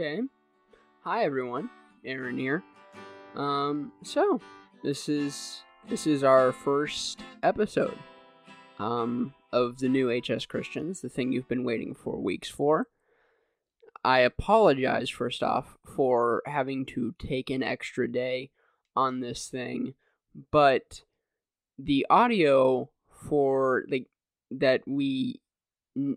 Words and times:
Okay. 0.00 0.20
Hi 1.02 1.24
everyone. 1.24 1.70
Aaron 2.04 2.38
here. 2.38 2.62
Um 3.34 3.90
so 4.04 4.40
this 4.84 5.08
is 5.08 5.64
this 5.88 6.06
is 6.06 6.22
our 6.22 6.52
first 6.52 7.24
episode 7.42 7.98
um 8.78 9.34
of 9.52 9.80
the 9.80 9.88
new 9.88 10.08
HS 10.08 10.46
Christians, 10.46 11.00
the 11.00 11.08
thing 11.08 11.32
you've 11.32 11.48
been 11.48 11.64
waiting 11.64 11.96
for 11.96 12.16
weeks 12.16 12.48
for. 12.48 12.86
I 14.04 14.20
apologize 14.20 15.10
first 15.10 15.42
off 15.42 15.76
for 15.84 16.44
having 16.46 16.86
to 16.94 17.16
take 17.18 17.50
an 17.50 17.64
extra 17.64 18.06
day 18.06 18.52
on 18.94 19.18
this 19.18 19.48
thing, 19.48 19.94
but 20.52 21.02
the 21.76 22.06
audio 22.08 22.88
for 23.28 23.82
like 23.90 24.06
that 24.52 24.82
we 24.86 25.40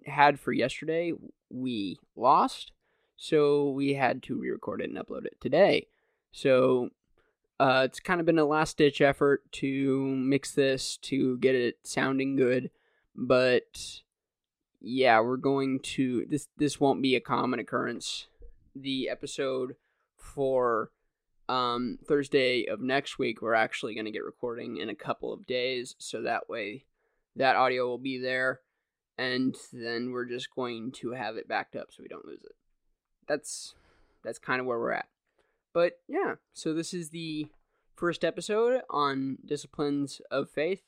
had 0.05 0.39
for 0.39 0.54
yesterday 0.54 1.13
we 1.50 1.98
lost 2.16 2.73
so 3.24 3.70
we 3.70 3.94
had 3.94 4.24
to 4.24 4.36
re-record 4.36 4.82
it 4.82 4.90
and 4.90 4.98
upload 4.98 5.25
it 5.28 5.39
today. 5.39 5.86
So 6.32 6.89
uh, 7.60 7.84
it's 7.86 8.00
kind 8.00 8.20
of 8.20 8.25
been 8.25 8.39
a 8.39 8.46
last 8.46 8.78
ditch 8.78 9.00
effort 9.00 9.43
to 9.52 10.07
mix 10.07 10.54
this 10.54 10.98
to 10.98 11.38
get 11.38 11.54
it 11.54 11.78
sounding 11.84 12.36
good 12.36 12.71
but 13.15 14.02
yeah 14.79 15.20
we're 15.20 15.38
going 15.38 15.79
to 15.82 16.26
this 16.29 16.48
this 16.57 16.79
won't 16.79 17.04
be 17.04 17.15
a 17.15 17.20
common 17.20 17.60
occurrence. 17.60 18.26
The 18.76 19.07
episode 19.07 19.76
for 20.18 20.90
um, 21.48 22.00
thursday 22.07 22.65
of 22.65 22.82
next 22.82 23.20
week 23.20 23.43
we're 23.43 23.54
actually 23.54 23.93
going 23.93 24.06
to 24.06 24.12
get 24.12 24.24
recording 24.24 24.78
in 24.78 24.90
a 24.90 24.96
couple 24.96 25.32
of 25.32 25.46
days 25.46 25.93
so 26.00 26.24
that 26.24 26.50
way 26.50 26.86
that 27.36 27.56
audio 27.56 27.86
will 27.86 28.00
be 28.00 28.18
there 28.18 28.62
and 29.15 29.56
then 29.71 30.10
we're 30.10 30.26
just 30.26 30.56
going 30.56 30.92
to 30.93 31.12
have 31.12 31.38
it 31.38 31.48
backed 31.48 31.76
up 31.76 31.90
so 31.92 32.02
we 32.02 32.08
don't 32.08 32.26
lose 32.26 32.44
it 32.44 32.56
that's 33.31 33.76
that's 34.23 34.40
kind 34.40 34.59
of 34.59 34.67
where 34.67 34.78
we're 34.78 34.92
at. 34.92 35.08
But 35.73 35.94
yeah 36.08 36.36
so 36.53 36.73
this 36.73 36.94
is 36.94 37.09
the 37.09 37.48
first 37.96 38.26
episode 38.26 38.82
on 38.90 39.38
disciplines 39.46 40.22
of 40.30 40.50
faith. 40.50 40.84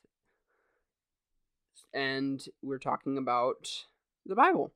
And 1.94 2.44
we're 2.62 2.78
talking 2.78 3.16
about 3.16 3.86
the 4.26 4.34
bible 4.34 4.72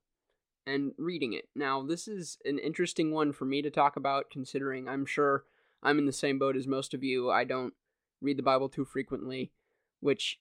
and 0.66 0.92
reading 0.96 1.34
it. 1.34 1.48
Now 1.54 1.82
this 1.82 2.08
is 2.08 2.38
an 2.46 2.58
interesting 2.58 3.12
one 3.12 3.32
for 3.32 3.44
me 3.44 3.60
to 3.60 3.70
talk 3.70 3.96
about 3.96 4.30
considering 4.30 4.88
i'm 4.88 5.04
sure 5.04 5.44
i'm 5.82 5.98
in 5.98 6.06
the 6.06 6.12
same 6.12 6.38
boat 6.38 6.56
as 6.56 6.66
most 6.66 6.94
of 6.94 7.04
you. 7.04 7.30
I 7.30 7.44
don't 7.44 7.74
read 8.22 8.38
the 8.38 8.42
bible 8.42 8.70
too 8.70 8.86
frequently 8.86 9.52
which 10.00 10.40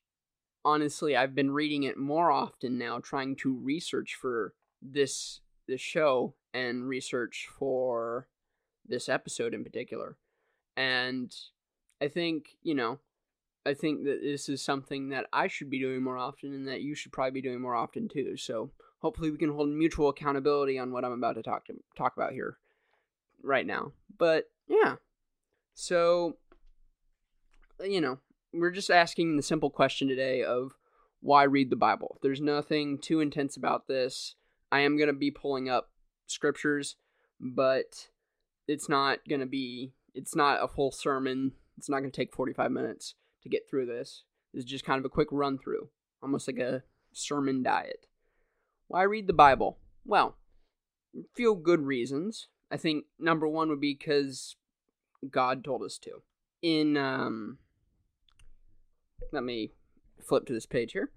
honestly 0.64 1.16
I've 1.16 1.36
been 1.36 1.52
reading 1.52 1.84
it 1.84 1.98
more 1.98 2.32
often 2.32 2.78
now 2.78 3.00
trying 3.00 3.36
to 3.38 3.54
research 3.54 4.16
for 4.20 4.54
this 4.82 5.42
this 5.68 5.82
show 5.82 6.36
and 6.54 6.88
research 6.88 7.48
for 7.58 8.28
this 8.88 9.10
episode 9.10 9.54
in 9.54 9.64
particular. 9.64 10.18
And 10.76 11.34
I 12.02 12.08
think, 12.08 12.50
you 12.62 12.76
know, 12.76 13.00
I 13.66 13.74
think 13.74 14.06
that 14.06 14.22
this 14.22 14.48
is 14.48 14.64
something 14.64 15.10
that 15.10 15.26
I 15.34 15.48
should 15.48 15.70
be 15.70 15.80
doing 15.80 16.02
more 16.02 16.18
often 16.18 16.54
and 16.54 16.68
that 16.68 16.82
you 16.82 16.96
should 16.96 17.12
probably 17.12 17.32
be 17.32 17.42
doing 17.42 17.62
more 17.62 17.76
often 17.76 18.08
too. 18.08 18.38
So 18.38 18.72
hopefully 19.00 19.30
we 19.30 19.38
can 19.38 19.52
hold 19.52 19.70
mutual 19.70 20.10
accountability 20.10 20.80
on 20.80 20.92
what 20.92 21.04
I'm 21.04 21.12
about 21.12 21.34
to 21.34 21.44
talk 21.44 21.66
to 21.66 21.74
talk 21.98 22.16
about 22.16 22.32
here 22.32 22.58
right 23.44 23.66
now. 23.66 23.92
But 24.18 24.46
yeah. 24.68 24.96
So 25.74 26.38
you 27.84 28.02
know, 28.02 28.20
we're 28.54 28.72
just 28.72 28.90
asking 28.90 29.36
the 29.36 29.44
simple 29.44 29.70
question 29.70 30.08
today 30.08 30.44
of 30.44 30.72
why 31.20 31.44
read 31.44 31.70
the 31.70 31.76
Bible. 31.76 32.20
There's 32.22 32.42
nothing 32.42 33.00
too 33.00 33.20
intense 33.20 33.58
about 33.58 33.88
this. 33.88 34.36
I 34.72 34.82
am 34.82 34.98
going 34.98 35.08
to 35.08 35.14
be 35.14 35.32
pulling 35.32 35.70
up 35.70 35.90
scriptures, 36.28 36.96
but 37.40 38.10
it's 38.68 38.90
not 38.90 39.20
going 39.28 39.40
to 39.40 39.46
be 39.46 39.94
it's 40.14 40.36
not 40.36 40.64
a 40.64 40.68
full 40.68 40.92
sermon. 40.92 41.54
It's 41.78 41.90
not 41.90 42.00
going 42.00 42.12
to 42.12 42.16
take 42.16 42.34
45 42.34 42.72
minutes 42.72 43.16
to 43.44 43.50
get 43.50 43.70
through 43.70 43.86
this. 43.86 44.24
Is 44.54 44.66
just 44.66 44.86
kind 44.86 44.98
of 44.98 45.06
a 45.06 45.10
quick 45.10 45.28
run 45.32 45.58
through, 45.58 45.90
almost 46.24 46.48
like 46.48 46.58
a 46.58 46.84
sermon 47.14 47.62
diet. 47.62 48.08
Why 48.88 49.04
read 49.04 49.28
the 49.28 49.34
Bible? 49.34 49.78
Well, 50.06 50.38
feel 51.36 51.56
good 51.56 51.82
reasons. 51.82 52.48
I 52.72 52.78
think 52.78 53.06
number 53.20 53.48
1 53.48 53.70
would 53.70 53.82
be 53.82 53.96
cuz 53.96 54.56
God 55.30 55.64
told 55.64 55.84
us 55.84 55.98
to. 56.00 56.24
In 56.62 56.98
um 56.98 57.60
let 59.32 59.44
me 59.44 59.74
flip 60.22 60.46
to 60.46 60.54
this 60.54 60.66
page 60.66 60.94
here. 60.94 61.12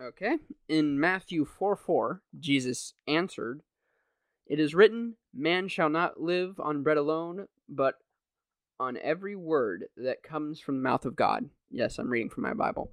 Okay. 0.00 0.36
In 0.68 1.00
Matthew 1.00 1.44
4 1.44 1.76
4, 1.76 2.22
Jesus 2.38 2.94
answered, 3.08 3.62
It 4.46 4.60
is 4.60 4.74
written, 4.74 5.14
Man 5.34 5.68
shall 5.68 5.88
not 5.88 6.20
live 6.20 6.60
on 6.60 6.82
bread 6.82 6.98
alone, 6.98 7.46
but 7.68 7.94
on 8.78 8.98
every 9.02 9.34
word 9.34 9.86
that 9.96 10.22
comes 10.22 10.60
from 10.60 10.76
the 10.76 10.82
mouth 10.82 11.06
of 11.06 11.16
God. 11.16 11.48
Yes, 11.70 11.98
I'm 11.98 12.10
reading 12.10 12.28
from 12.28 12.42
my 12.42 12.52
Bible. 12.52 12.92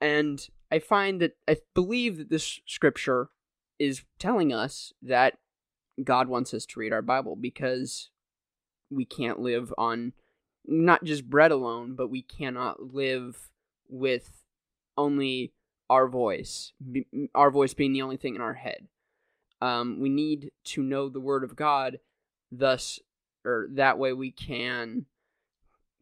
And 0.00 0.44
I 0.70 0.80
find 0.80 1.20
that 1.20 1.36
I 1.48 1.58
believe 1.74 2.18
that 2.18 2.30
this 2.30 2.60
scripture 2.66 3.28
is 3.78 4.02
telling 4.18 4.52
us 4.52 4.92
that 5.02 5.34
God 6.02 6.28
wants 6.28 6.52
us 6.54 6.66
to 6.66 6.80
read 6.80 6.92
our 6.92 7.02
Bible 7.02 7.36
because 7.36 8.10
we 8.90 9.04
can't 9.04 9.38
live 9.38 9.72
on 9.78 10.12
not 10.66 11.04
just 11.04 11.30
bread 11.30 11.52
alone, 11.52 11.94
but 11.94 12.10
we 12.10 12.22
cannot 12.22 12.94
live 12.94 13.50
with 13.88 14.42
only 14.96 15.52
our 15.90 16.06
voice, 16.08 16.72
our 17.34 17.50
voice 17.50 17.74
being 17.74 17.92
the 17.92 18.00
only 18.00 18.16
thing 18.16 18.36
in 18.36 18.40
our 18.40 18.54
head. 18.54 18.86
Um, 19.60 19.98
we 20.00 20.08
need 20.08 20.52
to 20.66 20.82
know 20.82 21.08
the 21.08 21.20
Word 21.20 21.42
of 21.42 21.56
God, 21.56 21.98
thus, 22.52 23.00
or 23.44 23.66
that 23.72 23.98
way 23.98 24.12
we 24.12 24.30
can 24.30 25.06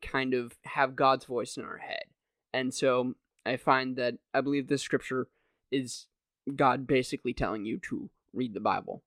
kind 0.03 0.35
of 0.35 0.53
have 0.65 0.95
God's 0.95 1.25
voice 1.25 1.57
in 1.57 1.65
our 1.65 1.79
head. 1.79 2.05
And 2.53 2.73
so 2.73 3.15
I 3.47 3.57
find 3.57 3.97
that 3.97 4.19
I 4.35 4.43
believe 4.43 4.69
this 4.69 4.83
scripture 4.83 5.27
is 5.73 6.07
God 6.55 6.87
basically 6.87 7.33
telling 7.33 7.65
you 7.65 7.79
to 7.89 8.11
read 8.35 8.53
the 8.53 8.61
Bible. 8.61 9.03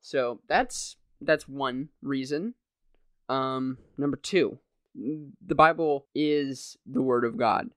So 0.00 0.40
that's 0.48 0.96
that's 1.20 1.48
one 1.48 1.88
reason. 2.00 2.54
Um, 3.28 3.78
number 3.98 4.16
two, 4.16 4.60
the 4.94 5.54
Bible 5.54 6.06
is 6.14 6.76
the 6.86 7.02
Word 7.02 7.24
of 7.24 7.36
God. 7.36 7.70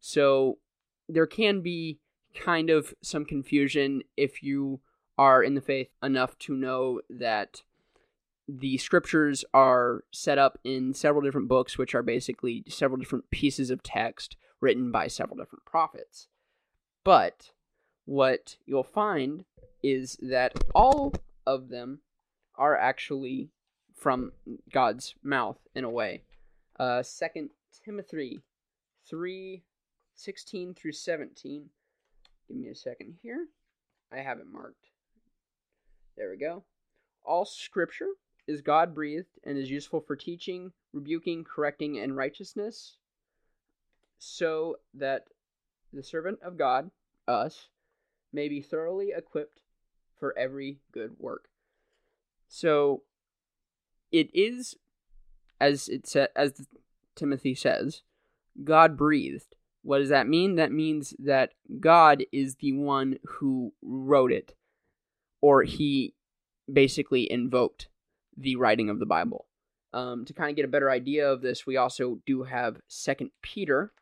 So 0.00 0.58
there 1.08 1.26
can 1.26 1.60
be 1.60 1.98
kind 2.34 2.70
of 2.70 2.94
some 3.02 3.24
confusion 3.24 4.02
if 4.16 4.42
you 4.42 4.80
are 5.16 5.42
in 5.42 5.54
the 5.54 5.60
faith 5.60 5.88
enough 6.02 6.38
to 6.38 6.54
know 6.54 7.00
that 7.10 7.62
the 8.46 8.78
scriptures 8.78 9.44
are 9.52 10.04
set 10.12 10.38
up 10.38 10.58
in 10.64 10.94
several 10.94 11.22
different 11.22 11.48
books, 11.48 11.76
which 11.76 11.94
are 11.94 12.02
basically 12.02 12.64
several 12.68 12.98
different 12.98 13.30
pieces 13.30 13.70
of 13.70 13.82
text 13.82 14.36
written 14.60 14.90
by 14.90 15.06
several 15.06 15.36
different 15.36 15.64
prophets. 15.64 16.28
But 17.04 17.50
what 18.04 18.56
you'll 18.64 18.82
find 18.82 19.44
is 19.82 20.18
that 20.22 20.52
all 20.74 21.14
of 21.46 21.68
them 21.68 22.00
are 22.56 22.76
actually 22.76 23.50
from 23.94 24.32
God's 24.72 25.14
mouth 25.22 25.58
in 25.74 25.84
a 25.84 25.90
way. 25.90 26.22
Uh, 26.78 27.02
Second 27.02 27.50
Timothy 27.84 28.40
three 29.08 29.64
sixteen 30.18 30.74
through 30.74 30.92
seventeen. 30.92 31.70
Give 32.48 32.56
me 32.56 32.68
a 32.68 32.74
second 32.74 33.14
here. 33.22 33.46
I 34.12 34.18
have 34.18 34.38
it 34.38 34.46
marked. 34.50 34.86
There 36.16 36.30
we 36.30 36.36
go. 36.36 36.64
All 37.24 37.44
Scripture 37.44 38.10
is 38.46 38.60
God 38.62 38.94
breathed 38.94 39.38
and 39.44 39.58
is 39.58 39.70
useful 39.70 40.00
for 40.00 40.16
teaching, 40.16 40.72
rebuking, 40.92 41.44
correcting, 41.44 41.98
and 41.98 42.16
righteousness, 42.16 42.96
so 44.18 44.76
that 44.94 45.26
the 45.92 46.02
servant 46.02 46.38
of 46.42 46.56
God, 46.56 46.90
us, 47.26 47.68
may 48.32 48.48
be 48.48 48.60
thoroughly 48.60 49.12
equipped 49.16 49.60
for 50.18 50.36
every 50.36 50.78
good 50.92 51.12
work. 51.18 51.48
So 52.48 53.02
it 54.10 54.30
is 54.34 54.74
as 55.60 55.88
it 55.88 56.06
sa- 56.06 56.28
as 56.34 56.66
Timothy 57.14 57.54
says, 57.54 58.02
God 58.64 58.96
breathed. 58.96 59.54
What 59.88 60.00
does 60.00 60.10
that 60.10 60.28
mean? 60.28 60.56
That 60.56 60.70
means 60.70 61.14
that 61.18 61.54
God 61.80 62.22
is 62.30 62.56
the 62.56 62.74
one 62.74 63.18
who 63.24 63.72
wrote 63.80 64.32
it, 64.32 64.54
or 65.40 65.62
he 65.62 66.12
basically 66.70 67.32
invoked 67.32 67.88
the 68.36 68.56
writing 68.56 68.90
of 68.90 68.98
the 68.98 69.06
Bible. 69.06 69.46
Um, 69.94 70.26
to 70.26 70.34
kind 70.34 70.50
of 70.50 70.56
get 70.56 70.66
a 70.66 70.68
better 70.68 70.90
idea 70.90 71.26
of 71.26 71.40
this, 71.40 71.66
we 71.66 71.78
also 71.78 72.18
do 72.26 72.42
have 72.42 72.82
Second 72.86 73.30
Peter. 73.40 73.94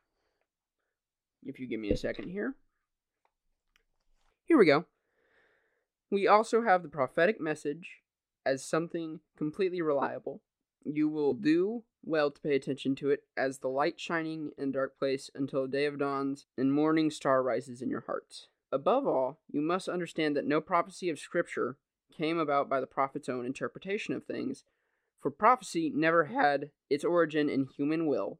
If 1.44 1.60
you 1.60 1.68
give 1.68 1.78
me 1.78 1.90
a 1.90 1.96
second 1.96 2.30
here. 2.30 2.56
Here 4.44 4.58
we 4.58 4.66
go. 4.66 4.86
We 6.10 6.26
also 6.26 6.62
have 6.62 6.82
the 6.82 6.88
prophetic 6.88 7.40
message 7.40 7.98
as 8.44 8.64
something 8.64 9.20
completely 9.38 9.82
reliable. 9.82 10.40
You 10.88 11.08
will 11.08 11.34
do 11.34 11.82
well 12.04 12.30
to 12.30 12.40
pay 12.40 12.54
attention 12.54 12.94
to 12.96 13.10
it 13.10 13.24
as 13.36 13.58
the 13.58 13.68
light 13.68 13.98
shining 13.98 14.52
in 14.56 14.68
a 14.68 14.72
dark 14.72 14.98
place 14.98 15.30
until 15.34 15.62
the 15.62 15.68
day 15.68 15.86
of 15.86 15.98
dawns 15.98 16.46
and 16.56 16.72
morning 16.72 17.10
star 17.10 17.42
rises 17.42 17.82
in 17.82 17.90
your 17.90 18.02
hearts. 18.02 18.46
Above 18.70 19.06
all, 19.06 19.40
you 19.50 19.60
must 19.60 19.88
understand 19.88 20.36
that 20.36 20.46
no 20.46 20.60
prophecy 20.60 21.10
of 21.10 21.18
Scripture 21.18 21.76
came 22.16 22.38
about 22.38 22.68
by 22.68 22.80
the 22.80 22.86
prophet's 22.86 23.28
own 23.28 23.44
interpretation 23.44 24.14
of 24.14 24.24
things, 24.24 24.64
for 25.20 25.30
prophecy 25.30 25.90
never 25.92 26.26
had 26.26 26.70
its 26.88 27.04
origin 27.04 27.48
in 27.48 27.66
human 27.66 28.06
will, 28.06 28.38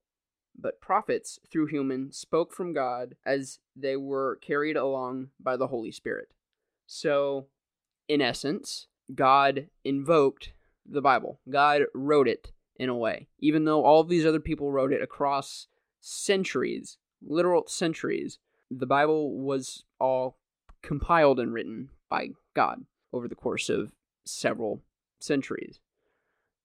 but 0.57 0.81
prophets, 0.81 1.39
through 1.51 1.67
human, 1.67 2.13
spoke 2.13 2.53
from 2.53 2.73
God 2.73 3.17
as 3.25 3.59
they 3.75 3.97
were 3.97 4.37
carried 4.37 4.77
along 4.77 5.31
by 5.41 5.57
the 5.57 5.67
Holy 5.67 5.91
Spirit. 5.91 6.29
So, 6.87 7.47
in 8.09 8.21
essence, 8.21 8.87
God 9.15 9.69
invoked 9.85 10.53
the 10.89 11.01
Bible. 11.01 11.41
God 11.49 11.83
wrote 11.95 12.29
it 12.29 12.53
in 12.77 12.89
a 12.89 12.97
way, 12.97 13.29
even 13.39 13.65
though 13.65 13.85
all 13.85 14.01
of 14.01 14.09
these 14.09 14.27
other 14.27 14.41
people 14.41 14.71
wrote 14.71 14.93
it 14.93 15.03
across 15.03 15.67
centuries, 16.01 16.99
literal 17.23 17.67
centuries. 17.67 18.39
The 18.71 18.87
Bible 18.87 19.37
was 19.39 19.85
all 20.01 20.39
compiled 20.83 21.41
and 21.41 21.53
written 21.53 21.91
by 22.09 22.31
God 22.55 22.85
over 23.13 23.29
the 23.29 23.35
course 23.35 23.69
of 23.69 23.93
several 24.25 24.83
centuries. 25.19 25.81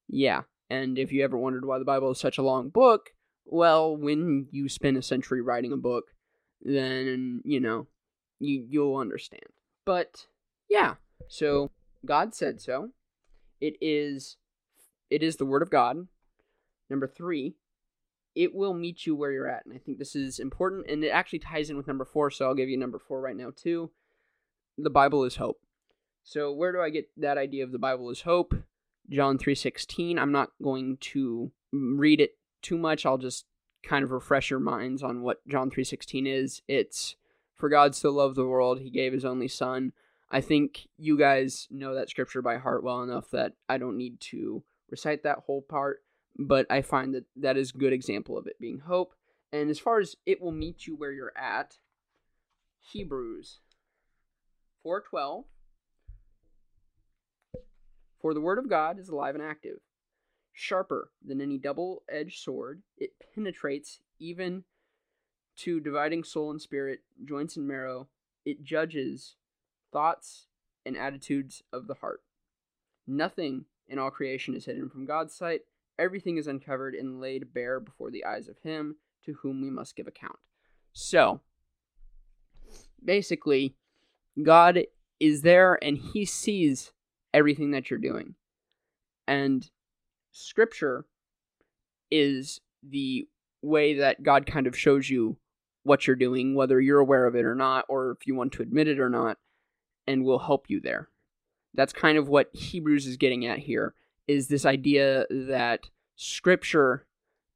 Yeah, 0.08 0.42
and 0.70 0.98
if 0.98 1.12
you 1.12 1.24
ever 1.24 1.38
wondered 1.38 1.66
why 1.66 1.80
the 1.80 1.86
Bible 1.86 2.12
is 2.12 2.20
such 2.20 2.38
a 2.38 2.44
long 2.44 2.70
book, 2.70 3.12
well, 3.46 3.96
when 3.96 4.48
you 4.52 4.70
spend 4.70 4.98
a 4.98 5.02
century 5.02 5.42
writing 5.42 5.72
a 5.72 5.78
book, 5.78 6.06
then, 6.62 7.42
you 7.44 7.60
know, 7.60 7.88
you, 8.40 8.66
you'll 8.70 8.98
understand. 8.98 9.44
But, 9.86 10.28
yeah, 10.70 10.96
so 11.28 11.72
God 12.06 12.36
said 12.36 12.62
so. 12.62 12.90
It 13.62 13.76
is 13.80 14.38
it 15.10 15.24
is 15.24 15.38
the 15.38 15.46
word 15.46 15.62
of 15.62 15.70
God. 15.70 16.08
Number 16.90 17.08
3, 17.08 17.56
it 18.36 18.54
will 18.54 18.74
meet 18.74 19.06
you 19.06 19.16
where 19.16 19.32
you're 19.32 19.48
at. 19.48 19.66
And 19.66 19.74
I 19.74 19.78
think 19.78 19.98
this 19.98 20.16
is 20.16 20.40
important 20.40 20.90
and 20.90 21.04
it 21.04 21.10
actually 21.10 21.40
ties 21.40 21.70
in 21.70 21.78
with 21.78 21.88
number 21.88 22.06
4, 22.06 22.32
so 22.32 22.46
I'll 22.46 22.56
give 22.56 22.70
you 22.70 22.78
number 22.78 23.00
4 23.00 23.22
right 23.22 23.36
now 23.36 23.52
too. 23.56 23.92
The 24.78 24.90
Bible 24.90 25.24
is 25.24 25.36
hope. 25.36 25.62
So 26.24 26.52
where 26.52 26.72
do 26.72 26.82
I 26.82 26.90
get 26.90 27.10
that 27.18 27.38
idea 27.38 27.64
of 27.64 27.72
the 27.72 27.80
Bible 27.80 28.10
is 28.10 28.22
hope? 28.22 28.54
John 29.10 29.38
3:16. 29.38 30.18
I'm 30.18 30.32
not 30.32 30.52
going 30.62 30.98
to 30.98 31.52
read 31.72 32.22
it 32.22 32.38
too 32.62 32.78
much. 32.78 33.06
I'll 33.06 33.18
just 33.18 33.46
kind 33.84 34.04
of 34.04 34.12
refresh 34.12 34.50
your 34.50 34.60
minds 34.60 35.04
on 35.04 35.22
what 35.22 35.46
John 35.48 35.70
3:16 35.70 36.28
is. 36.28 36.62
It's 36.68 37.16
for 37.56 37.70
God 37.70 37.96
so 37.96 38.10
loved 38.12 38.36
the 38.36 38.46
world 38.46 38.80
he 38.80 38.90
gave 38.90 39.14
his 39.14 39.26
only 39.26 39.48
son. 39.48 39.94
I 40.32 40.40
think 40.40 40.88
you 40.98 41.18
guys 41.18 41.68
know 41.70 41.94
that 41.96 42.10
scripture 42.10 42.42
by 42.42 42.58
heart 42.58 42.84
well 42.84 43.04
enough 43.04 43.30
that 43.32 43.54
I 43.68 43.78
don't 43.78 43.98
need 43.98 44.22
to 44.32 44.64
recite 44.90 45.24
that 45.24 45.40
whole 45.40 45.62
part, 45.62 46.04
but 46.40 46.66
I 46.70 46.82
find 46.82 47.14
that 47.14 47.26
that 47.36 47.58
is 47.58 47.72
a 47.72 47.78
good 47.78 47.92
example 47.92 48.38
of 48.38 48.48
it 48.48 48.60
being 48.60 48.80
hope. 48.80 49.14
And 49.52 49.70
as 49.70 49.78
far 49.78 50.00
as 50.00 50.16
it 50.26 50.42
will 50.42 50.54
meet 50.54 50.88
you 50.88 50.96
where 50.96 51.12
you're 51.12 51.38
at, 51.38 51.80
Hebrews 52.80 53.60
4:12 54.86 55.46
For 58.22 58.34
the 58.34 58.42
word 58.42 58.58
of 58.58 58.70
God 58.70 59.00
is 59.00 59.10
alive 59.10 59.36
and 59.36 59.44
active 59.44 59.80
sharper 60.54 61.12
than 61.26 61.42
any 61.42 61.58
double 61.58 62.04
edged 62.10 62.40
sword. 62.40 62.84
It 62.98 63.12
penetrates 63.36 64.00
even 64.20 64.64
to 65.58 65.82
dividing 65.82 66.24
soul 66.24 66.52
and 66.52 66.62
spirit, 66.62 67.02
joints 67.26 67.58
and 67.58 67.68
marrow. 67.68 68.08
It 68.46 68.64
judges 68.64 69.36
thoughts 69.92 70.48
and 70.86 70.98
attitudes 70.98 71.64
of 71.72 71.88
the 71.88 71.96
heart. 71.96 72.22
Nothing 73.08 73.66
in 73.88 74.00
all 74.00 74.12
creation 74.12 74.56
is 74.56 74.66
hidden 74.66 74.90
from 74.90 75.06
God's 75.06 75.34
sight. 75.34 75.62
Everything 76.00 76.38
is 76.38 76.48
uncovered 76.48 76.96
and 76.96 77.20
laid 77.20 77.54
bare 77.54 77.80
before 77.80 78.10
the 78.10 78.26
eyes 78.26 78.48
of 78.48 78.58
Him 78.60 78.96
to 79.26 79.34
whom 79.42 79.62
we 79.62 79.70
must 79.70 79.96
give 79.96 80.08
account. 80.08 80.38
So, 80.94 81.42
basically, 83.04 83.76
God 84.42 84.80
is 85.20 85.42
there 85.42 85.78
and 85.84 85.98
He 85.98 86.26
sees 86.26 86.92
everything 87.34 87.72
that 87.72 87.90
you're 87.90 88.00
doing. 88.00 88.36
And 89.28 89.70
scripture 90.32 91.06
is 92.10 92.60
the 92.84 93.28
way 93.62 93.96
that 93.96 94.24
God 94.24 94.46
kind 94.46 94.68
of 94.68 94.78
shows 94.78 95.10
you 95.10 95.38
what 95.84 96.06
you're 96.06 96.16
doing, 96.16 96.56
whether 96.56 96.80
you're 96.80 97.00
aware 97.00 97.26
of 97.26 97.36
it 97.36 97.46
or 97.46 97.56
not, 97.56 97.86
or 97.88 98.12
if 98.12 98.28
you 98.28 98.36
want 98.36 98.54
to 98.54 98.62
admit 98.62 98.88
it 98.88 99.00
or 99.00 99.10
not, 99.10 99.38
and 100.08 100.24
will 100.24 100.40
help 100.40 100.70
you 100.70 100.80
there. 100.80 101.10
That's 101.74 101.94
kind 101.94 102.18
of 102.18 102.28
what 102.28 102.50
Hebrews 102.54 103.08
is 103.08 103.18
getting 103.18 103.46
at 103.46 103.60
here 103.60 103.94
is 104.28 104.48
this 104.48 104.66
idea 104.66 105.26
that 105.30 105.90
scripture 106.16 107.06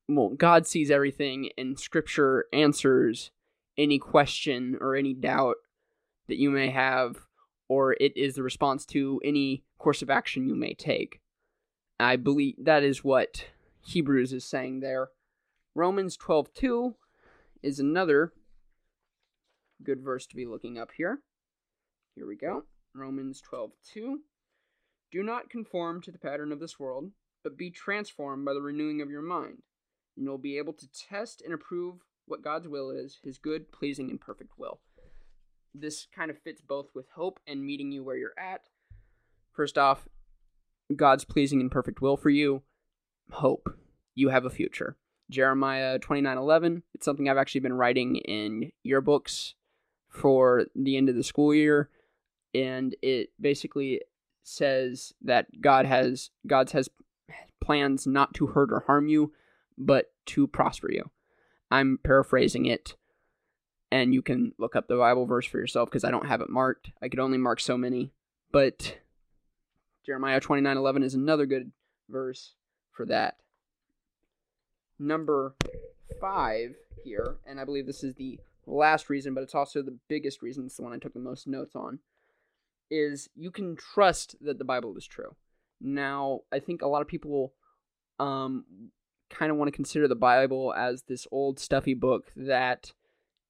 well 0.07 0.29
God 0.29 0.65
sees 0.65 0.89
everything 0.89 1.49
and 1.57 1.79
scripture 1.79 2.45
answers 2.51 3.31
any 3.77 3.99
question 3.99 4.77
or 4.79 4.95
any 4.95 5.13
doubt 5.13 5.57
that 6.27 6.37
you 6.37 6.49
may 6.49 6.69
have 6.69 7.17
or 7.67 7.93
it 7.99 8.15
is 8.15 8.35
the 8.35 8.43
response 8.43 8.85
to 8.85 9.21
any 9.23 9.63
course 9.77 10.01
of 10.01 10.09
action 10.09 10.47
you 10.47 10.55
may 10.55 10.73
take. 10.73 11.21
I 11.99 12.15
believe 12.15 12.55
that 12.59 12.83
is 12.83 13.03
what 13.03 13.45
Hebrews 13.81 14.33
is 14.33 14.45
saying 14.45 14.79
there. 14.79 15.09
Romans 15.73 16.17
12:2 16.17 16.95
is 17.63 17.79
another 17.79 18.33
good 19.83 20.01
verse 20.01 20.25
to 20.27 20.35
be 20.35 20.45
looking 20.45 20.77
up 20.77 20.91
here. 20.91 21.21
Here 22.15 22.25
we 22.25 22.37
go. 22.37 22.63
Romans 22.93 23.41
12:2 23.41 24.21
Do 25.11 25.21
not 25.21 25.49
conform 25.49 26.01
to 26.01 26.11
the 26.11 26.17
pattern 26.17 26.53
of 26.53 26.61
this 26.61 26.79
world, 26.79 27.11
but 27.43 27.57
be 27.57 27.69
transformed 27.69 28.45
by 28.45 28.53
the 28.53 28.61
renewing 28.61 29.01
of 29.01 29.09
your 29.09 29.21
mind, 29.21 29.63
and 30.15 30.25
you'll 30.25 30.37
be 30.37 30.57
able 30.57 30.71
to 30.73 30.87
test 30.91 31.41
and 31.41 31.53
approve 31.53 32.05
what 32.25 32.41
God's 32.41 32.69
will 32.69 32.89
is, 32.89 33.19
his 33.21 33.37
good, 33.37 33.69
pleasing, 33.69 34.09
and 34.09 34.19
perfect 34.19 34.57
will. 34.57 34.79
This 35.73 36.07
kind 36.15 36.31
of 36.31 36.39
fits 36.39 36.61
both 36.61 36.87
with 36.95 37.09
hope 37.15 37.41
and 37.45 37.65
meeting 37.65 37.91
you 37.91 38.01
where 38.01 38.15
you're 38.15 38.39
at. 38.39 38.69
First 39.51 39.77
off, 39.77 40.07
God's 40.95 41.25
pleasing 41.25 41.59
and 41.59 41.69
perfect 41.69 42.01
will 42.01 42.15
for 42.15 42.29
you, 42.29 42.63
hope. 43.29 43.77
You 44.13 44.29
have 44.29 44.45
a 44.45 44.49
future. 44.49 44.95
Jeremiah 45.29 45.99
29:11, 45.99 46.83
it's 46.93 47.03
something 47.03 47.27
I've 47.27 47.37
actually 47.37 47.61
been 47.61 47.73
writing 47.73 48.15
in 48.15 48.71
yearbooks 48.85 49.55
for 50.07 50.67
the 50.73 50.95
end 50.95 51.09
of 51.09 51.15
the 51.15 51.23
school 51.23 51.53
year 51.53 51.89
and 52.55 52.95
it 53.01 53.29
basically 53.39 54.01
says 54.43 55.13
that 55.21 55.47
God 55.61 55.85
has 55.85 56.29
God's 56.47 56.71
has 56.71 56.89
plans 57.61 58.05
not 58.05 58.33
to 58.35 58.47
hurt 58.47 58.71
or 58.71 58.83
harm 58.87 59.07
you, 59.07 59.33
but 59.77 60.11
to 60.27 60.47
prosper 60.47 60.91
you. 60.91 61.09
I'm 61.71 61.99
paraphrasing 62.03 62.65
it 62.65 62.95
and 63.91 64.13
you 64.13 64.21
can 64.21 64.53
look 64.57 64.75
up 64.75 64.87
the 64.87 64.97
Bible 64.97 65.25
verse 65.25 65.45
for 65.45 65.57
yourself 65.57 65.89
because 65.89 66.03
I 66.03 66.11
don't 66.11 66.27
have 66.27 66.41
it 66.41 66.49
marked. 66.49 66.91
I 67.01 67.09
could 67.09 67.19
only 67.19 67.37
mark 67.37 67.59
so 67.59 67.77
many, 67.77 68.11
but 68.51 68.97
Jeremiah 70.05 70.39
29:11 70.39 71.03
is 71.03 71.15
another 71.15 71.45
good 71.45 71.71
verse 72.09 72.53
for 72.91 73.05
that. 73.07 73.37
Number 74.97 75.55
5 76.21 76.75
here, 77.03 77.37
and 77.45 77.59
I 77.59 77.65
believe 77.65 77.85
this 77.85 78.03
is 78.03 78.15
the 78.15 78.39
last 78.65 79.09
reason, 79.09 79.33
but 79.33 79.43
it's 79.43 79.55
also 79.55 79.81
the 79.81 79.97
biggest 80.07 80.41
reason, 80.41 80.65
it's 80.65 80.77
the 80.77 80.83
one 80.83 80.93
I 80.93 80.97
took 80.97 81.13
the 81.13 81.19
most 81.19 81.47
notes 81.47 81.75
on, 81.75 81.99
is 82.89 83.29
you 83.35 83.51
can 83.51 83.75
trust 83.75 84.35
that 84.41 84.57
the 84.57 84.65
Bible 84.65 84.95
is 84.97 85.07
true. 85.07 85.35
Now, 85.81 86.41
I 86.51 86.59
think 86.59 86.81
a 86.81 86.87
lot 86.87 87.01
of 87.01 87.07
people 87.07 87.53
um 88.19 88.65
kind 89.29 89.51
of 89.51 89.57
want 89.57 89.67
to 89.67 89.75
consider 89.75 90.07
the 90.07 90.15
Bible 90.15 90.73
as 90.73 91.03
this 91.03 91.27
old 91.31 91.59
stuffy 91.59 91.93
book 91.93 92.31
that 92.35 92.93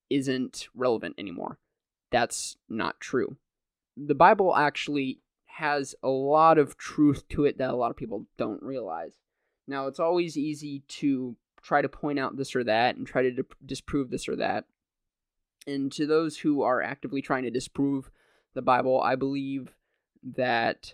isn't 0.10 0.68
relevant 0.74 1.16
anymore. 1.18 1.60
That's 2.12 2.58
not 2.70 3.00
true. 3.00 3.38
The 3.98 4.16
Bible 4.16 4.56
actually 4.56 5.22
has 5.46 5.96
a 6.04 6.10
lot 6.10 6.58
of 6.58 6.78
truth 6.78 7.28
to 7.30 7.46
it 7.46 7.58
that 7.58 7.70
a 7.70 7.76
lot 7.76 7.92
of 7.92 7.98
people 7.98 8.26
don't 8.38 8.62
realize. 8.62 9.18
Now, 9.68 9.88
it's 9.88 10.00
always 10.00 10.38
easy 10.38 10.84
to 10.88 11.36
try 11.62 11.82
to 11.82 11.90
point 11.90 12.20
out 12.20 12.38
this 12.38 12.56
or 12.56 12.64
that 12.64 12.96
and 12.96 13.08
try 13.08 13.24
to 13.24 13.32
di- 13.32 13.44
disprove 13.66 14.10
this 14.10 14.28
or 14.28 14.36
that. 14.36 14.66
And 15.66 15.92
to 15.94 16.06
those 16.06 16.38
who 16.38 16.62
are 16.62 16.82
actively 16.82 17.22
trying 17.22 17.44
to 17.44 17.50
disprove 17.50 18.12
the 18.56 18.62
Bible, 18.62 19.00
I 19.02 19.16
believe 19.16 19.76
that 20.36 20.94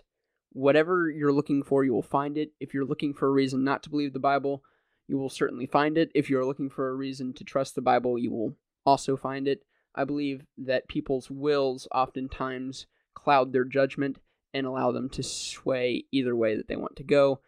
whatever 0.52 1.08
you're 1.08 1.32
looking 1.32 1.62
for, 1.62 1.84
you 1.84 1.94
will 1.94 2.02
find 2.02 2.36
it. 2.36 2.52
If 2.60 2.74
you're 2.74 2.84
looking 2.84 3.14
for 3.14 3.26
a 3.26 3.32
reason 3.32 3.64
not 3.64 3.82
to 3.84 3.90
believe 3.90 4.12
the 4.12 4.18
Bible, 4.18 4.62
you 5.08 5.16
will 5.18 5.30
certainly 5.30 5.66
find 5.66 5.96
it. 5.96 6.10
If 6.14 6.28
you're 6.28 6.44
looking 6.44 6.70
for 6.70 6.88
a 6.88 6.94
reason 6.94 7.32
to 7.34 7.44
trust 7.44 7.74
the 7.74 7.80
Bible, 7.80 8.18
you 8.18 8.30
will 8.30 8.56
also 8.84 9.16
find 9.16 9.48
it. 9.48 9.64
I 9.94 10.04
believe 10.04 10.46
that 10.58 10.88
people's 10.88 11.30
wills 11.30 11.88
oftentimes 11.92 12.86
cloud 13.14 13.52
their 13.52 13.64
judgment 13.64 14.18
and 14.54 14.66
allow 14.66 14.92
them 14.92 15.08
to 15.10 15.22
sway 15.22 16.04
either 16.12 16.36
way 16.36 16.56
that 16.56 16.68
they 16.68 16.76
want 16.76 16.96
to 16.96 17.04
go. 17.04 17.40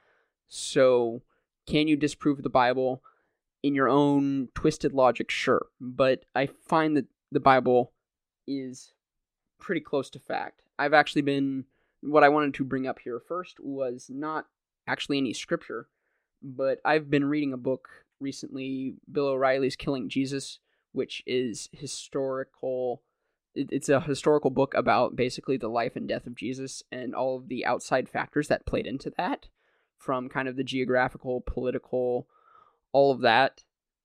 So, 0.48 1.22
can 1.66 1.88
you 1.88 1.96
disprove 1.96 2.42
the 2.42 2.50
Bible 2.50 3.02
in 3.62 3.74
your 3.74 3.88
own 3.88 4.48
twisted 4.54 4.92
logic? 4.92 5.30
Sure. 5.30 5.66
But 5.80 6.24
I 6.34 6.46
find 6.46 6.96
that 6.96 7.06
the 7.32 7.40
Bible 7.40 7.92
is 8.46 8.93
pretty 9.64 9.80
close 9.80 10.10
to 10.10 10.18
fact. 10.18 10.62
I've 10.78 10.94
actually 10.94 11.22
been. 11.22 11.64
What 12.02 12.22
I 12.22 12.28
wanted 12.28 12.52
to 12.54 12.64
bring 12.64 12.86
up 12.86 12.98
here 12.98 13.18
first 13.18 13.58
was 13.60 14.10
not 14.12 14.46
actually 14.86 15.16
any 15.16 15.32
scripture, 15.32 15.88
but 16.42 16.78
I've 16.84 17.10
been 17.10 17.24
reading 17.24 17.54
a 17.54 17.58
book 17.58 17.88
recently, 18.20 18.96
Bill 19.10 19.28
O'Reilly's 19.28 19.74
Killing 19.74 20.10
Jesus, 20.10 20.58
which 20.92 21.22
is 21.26 21.70
historical 21.72 23.02
it's 23.54 23.88
a 23.88 24.00
historical 24.00 24.50
book 24.50 24.74
about 24.74 25.14
basically 25.14 25.56
the 25.56 25.68
life 25.68 25.94
and 25.94 26.08
death 26.08 26.26
of 26.26 26.34
Jesus 26.34 26.82
and 26.90 27.14
all 27.14 27.36
of 27.36 27.48
the 27.48 27.64
outside 27.64 28.08
factors 28.08 28.48
that 28.48 28.66
played 28.66 28.86
into 28.86 29.12
that, 29.16 29.48
from 29.96 30.28
kind 30.28 30.48
of 30.48 30.56
the 30.56 30.64
geographical, 30.64 31.40
political, 31.40 32.26
all 32.92 33.12
of 33.12 33.20
that. 33.20 33.62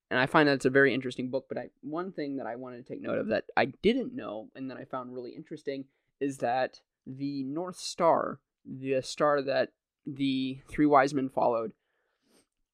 And 0.10 0.20
I 0.20 0.26
find 0.26 0.48
that 0.48 0.54
it's 0.54 0.66
a 0.66 0.72
very 0.72 0.94
interesting 0.94 1.30
book. 1.30 1.46
But 1.48 1.58
I, 1.58 1.70
one 1.82 2.12
thing 2.12 2.38
that 2.38 2.48
I 2.48 2.56
wanted 2.56 2.78
to 2.78 2.94
take 2.94 3.02
note 3.02 3.20
of 3.20 3.28
that 3.28 3.46
I 3.56 3.66
didn't 3.66 4.16
know 4.16 4.50
and 4.56 4.70
that 4.70 4.78
I 4.78 4.86
found 4.86 5.14
really 5.14 5.32
interesting 5.32 5.86
is 6.20 6.38
that 6.40 6.82
the 7.06 7.44
North 7.44 7.78
Star, 7.78 8.40
the 8.66 9.02
star 9.02 9.42
that 9.42 9.70
the 10.06 10.60
three 10.70 10.86
wise 10.86 11.14
men 11.14 11.30
followed, 11.30 11.74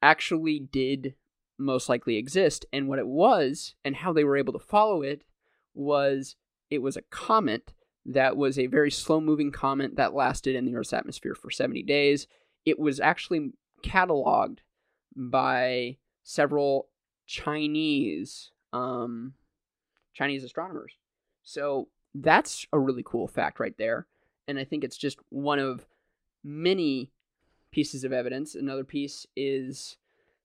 actually 0.01 0.59
did 0.59 1.15
most 1.57 1.89
likely 1.89 2.17
exist. 2.17 2.65
And 2.71 2.87
what 2.87 2.99
it 2.99 3.07
was 3.07 3.75
and 3.83 3.97
how 3.97 4.13
they 4.13 4.23
were 4.23 4.37
able 4.37 4.53
to 4.53 4.59
follow 4.59 5.01
it 5.01 5.23
was 5.73 6.35
it 6.69 6.81
was 6.81 6.97
a 6.97 7.01
comet 7.03 7.73
that 8.05 8.37
was 8.37 8.57
a 8.57 8.67
very 8.67 8.91
slow 8.91 9.19
moving 9.19 9.51
comet 9.51 9.95
that 9.95 10.13
lasted 10.13 10.55
in 10.55 10.65
the 10.65 10.75
Earth's 10.75 10.93
atmosphere 10.93 11.35
for 11.35 11.49
70 11.49 11.83
days. 11.83 12.27
It 12.65 12.79
was 12.79 12.99
actually 12.99 13.51
cataloged 13.83 14.59
by 15.15 15.97
several 16.23 16.89
Chinese 17.25 18.51
um, 18.73 19.33
Chinese 20.13 20.43
astronomers. 20.43 20.93
So 21.43 21.87
that's 22.13 22.65
a 22.71 22.79
really 22.79 23.03
cool 23.05 23.27
fact 23.27 23.59
right 23.59 23.77
there. 23.77 24.07
And 24.47 24.59
I 24.59 24.63
think 24.63 24.83
it's 24.83 24.97
just 24.97 25.19
one 25.29 25.59
of 25.59 25.85
many 26.43 27.11
pieces 27.71 28.03
of 28.03 28.13
evidence. 28.13 28.55
Another 28.55 28.83
piece 28.83 29.25
is 29.35 29.97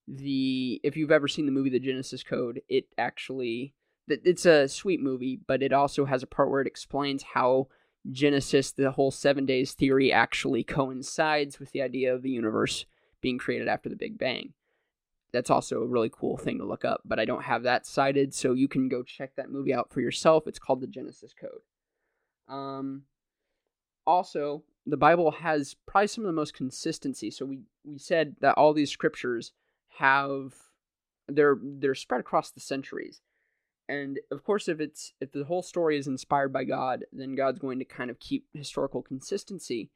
the 0.08 0.80
if 0.82 0.96
you've 0.96 1.12
ever 1.12 1.28
seen 1.28 1.46
the 1.46 1.52
movie 1.52 1.70
The 1.70 1.78
Genesis 1.78 2.22
Code, 2.22 2.62
it 2.68 2.86
actually 2.98 3.74
it's 4.08 4.46
a 4.46 4.66
sweet 4.66 5.00
movie, 5.00 5.38
but 5.46 5.62
it 5.62 5.72
also 5.72 6.04
has 6.04 6.22
a 6.22 6.26
part 6.26 6.50
where 6.50 6.60
it 6.60 6.66
explains 6.66 7.22
how 7.22 7.68
Genesis, 8.10 8.72
the 8.72 8.90
whole 8.90 9.10
seven 9.10 9.46
days 9.46 9.72
theory, 9.72 10.12
actually 10.12 10.64
coincides 10.64 11.60
with 11.60 11.70
the 11.72 11.82
idea 11.82 12.12
of 12.12 12.22
the 12.22 12.30
universe 12.30 12.86
being 13.20 13.38
created 13.38 13.68
after 13.68 13.88
the 13.88 13.96
Big 13.96 14.18
Bang. 14.18 14.54
That's 15.32 15.50
also 15.50 15.82
a 15.82 15.86
really 15.86 16.10
cool 16.12 16.36
thing 16.36 16.58
to 16.58 16.64
look 16.64 16.84
up, 16.84 17.02
but 17.04 17.18
I 17.18 17.24
don't 17.24 17.44
have 17.44 17.62
that 17.62 17.86
cited, 17.86 18.34
so 18.34 18.52
you 18.52 18.68
can 18.68 18.88
go 18.88 19.02
check 19.02 19.36
that 19.36 19.50
movie 19.50 19.72
out 19.72 19.92
for 19.92 20.00
yourself. 20.00 20.46
It's 20.46 20.58
called 20.58 20.80
The 20.80 20.86
Genesis 20.86 21.32
Code. 21.32 21.60
Um, 22.48 23.02
also, 24.06 24.64
the 24.86 24.96
Bible 24.96 25.30
has 25.30 25.76
probably 25.86 26.08
some 26.08 26.24
of 26.24 26.28
the 26.28 26.32
most 26.32 26.54
consistency. 26.54 27.30
So 27.30 27.44
we, 27.44 27.60
we 27.84 27.98
said 27.98 28.36
that 28.40 28.56
all 28.56 28.72
these 28.72 28.90
scriptures 28.90 29.52
have 29.98 30.54
they're 31.28 31.58
they're 31.62 31.94
spread 31.94 32.20
across 32.20 32.50
the 32.50 32.60
centuries. 32.60 33.20
And 33.88 34.18
of 34.30 34.44
course 34.44 34.68
if 34.68 34.80
it's 34.80 35.12
if 35.20 35.32
the 35.32 35.44
whole 35.44 35.62
story 35.62 35.96
is 35.96 36.06
inspired 36.06 36.52
by 36.52 36.64
God, 36.64 37.04
then 37.12 37.34
God's 37.34 37.58
going 37.58 37.78
to 37.78 37.84
kind 37.84 38.10
of 38.10 38.18
keep 38.18 38.46
historical 38.52 39.02
consistency. 39.02 39.90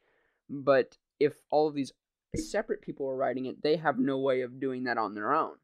But 0.48 0.98
if 1.18 1.34
all 1.50 1.68
of 1.68 1.74
these 1.74 1.92
separate 2.38 2.82
people 2.82 3.08
are 3.08 3.16
writing 3.16 3.46
it, 3.46 3.62
they 3.62 3.76
have 3.76 3.98
no 3.98 4.18
way 4.18 4.42
of 4.42 4.60
doing 4.60 4.84
that 4.84 4.98
on 4.98 5.14
their 5.14 5.32
own. 5.32 5.54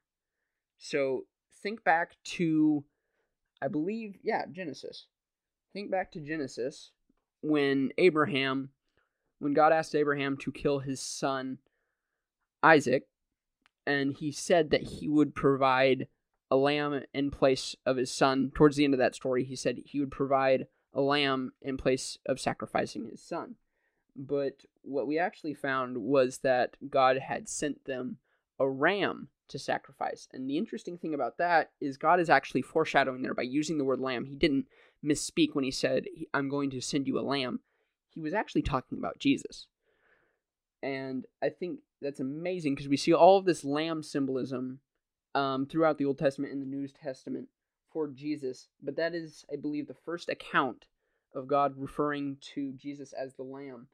So 0.79 1.27
think 1.63 1.85
back 1.85 2.17
to 2.25 2.85
I 3.63 3.69
believe, 3.69 4.17
yeah, 4.23 4.45
Genesis. 4.51 5.07
Think 5.73 5.91
back 5.91 6.11
to 6.13 6.21
Genesis 6.21 6.93
when 7.43 7.91
Abraham 7.99 8.71
when 9.39 9.55
God 9.55 9.73
asked 9.73 9.95
Abraham 9.95 10.37
to 10.39 10.53
kill 10.53 10.81
his 10.81 11.01
son 11.01 11.59
Isaac, 12.63 13.09
and 13.87 14.13
he 14.13 14.31
said 14.31 14.71
that 14.71 14.83
he 14.83 15.09
would 15.09 15.35
provide 15.35 16.09
a 16.51 16.57
lamb 16.57 17.03
in 17.15 17.31
place 17.31 17.75
of 17.87 17.97
his 17.97 18.13
son. 18.13 18.53
Towards 18.55 18.77
the 18.77 18.85
end 18.85 18.93
of 18.93 18.99
that 18.99 19.15
story, 19.15 19.45
he 19.45 19.57
said 19.57 19.81
he 19.85 20.01
would 20.01 20.11
provide 20.11 20.67
a 20.93 21.01
lamb 21.01 21.53
in 21.63 21.77
place 21.77 22.19
of 22.27 22.41
sacrificing 22.41 23.09
his 23.09 23.23
son. 23.23 23.55
But 24.17 24.65
what 24.83 25.07
we 25.07 25.19
actually 25.19 25.55
found 25.55 25.99
was 25.99 26.39
that 26.39 26.77
God 26.89 27.19
had 27.19 27.49
sent 27.49 27.85
them 27.85 28.19
a 28.59 28.69
ram 28.69 29.29
to 29.49 29.59
sacrifice. 29.59 30.29
And 30.33 30.49
the 30.49 30.59
interesting 30.59 30.97
thing 30.97 31.15
about 31.15 31.39
that 31.39 31.71
is 31.81 31.97
God 31.97 32.21
is 32.21 32.31
actually 32.31 32.63
foreshadowing 32.63 33.23
there 33.23 33.35
by 33.35 33.43
using 33.43 33.79
the 33.79 33.85
word 33.85 34.01
lamb. 34.01 34.25
He 34.25 34.37
didn't 34.37 34.67
misspeak 35.05 35.55
when 35.55 35.65
he 35.65 35.71
said, 35.71 36.07
I'm 36.33 36.49
going 36.49 36.71
to 36.71 36.81
send 36.81 37.07
you 37.07 37.19
a 37.19 37.23
lamb. 37.23 37.61
He 38.11 38.21
was 38.21 38.35
actually 38.35 38.63
talking 38.63 38.99
about 38.99 39.19
Jesus. 39.19 39.67
And 40.83 41.27
I 41.43 41.49
think 41.49 41.81
that's 42.01 42.21
amazing 42.21 42.75
because 42.75 42.89
we 42.89 42.97
see 42.97 43.13
all 43.13 43.39
of 43.39 43.45
this 43.45 43.65
lamb 43.65 44.03
symbolism 44.03 44.81
um, 45.35 45.67
throughout 45.67 45.99
the 45.99 46.07
Old 46.07 46.19
Testament 46.19 46.53
and 46.53 46.63
the 46.63 46.67
New 46.67 46.89
Testament 46.89 47.49
for 47.93 48.09
Jesus. 48.09 48.69
But 48.83 48.97
that 48.97 49.15
is, 49.15 49.45
I 49.53 49.57
believe, 49.57 49.87
the 49.87 49.95
first 49.95 50.29
account 50.29 50.87
of 51.35 51.47
God 51.47 51.75
referring 51.77 52.39
to 52.55 52.73
Jesus 52.73 53.13
as 53.13 53.35
the 53.35 53.43
lamb. 53.43 53.89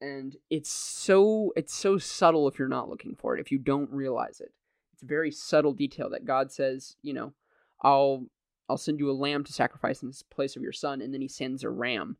And 0.00 0.36
it's 0.50 0.70
so 0.70 1.52
it's 1.56 1.74
so 1.74 1.98
subtle 1.98 2.48
if 2.48 2.58
you're 2.58 2.68
not 2.68 2.90
looking 2.90 3.14
for 3.14 3.36
it, 3.36 3.40
if 3.40 3.50
you 3.50 3.58
don't 3.58 3.90
realize 3.90 4.40
it. 4.40 4.52
It's 4.92 5.02
a 5.02 5.06
very 5.06 5.30
subtle 5.30 5.72
detail 5.72 6.10
that 6.10 6.24
God 6.24 6.52
says, 6.52 6.96
you 7.02 7.14
know, 7.14 7.32
I'll 7.82 8.26
I'll 8.68 8.76
send 8.76 8.98
you 8.98 9.10
a 9.10 9.12
lamb 9.12 9.44
to 9.44 9.52
sacrifice 9.52 10.02
in 10.02 10.08
this 10.08 10.22
place 10.22 10.56
of 10.56 10.62
your 10.62 10.72
son, 10.72 11.00
and 11.00 11.14
then 11.14 11.20
he 11.20 11.28
sends 11.28 11.62
a 11.62 11.70
ram. 11.70 12.16